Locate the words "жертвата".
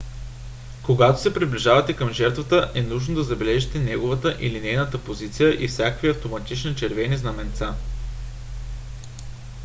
2.13-2.71